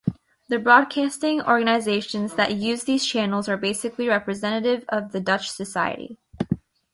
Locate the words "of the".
4.89-5.19